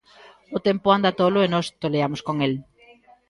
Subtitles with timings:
[0.57, 2.53] O tempo anda tolo e nós toleamos con el.